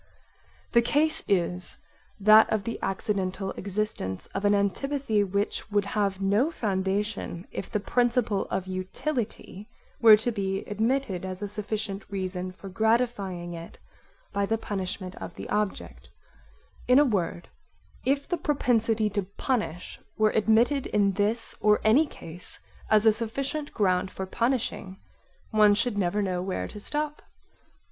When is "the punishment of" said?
14.47-15.35